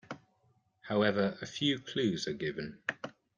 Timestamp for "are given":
2.27-2.79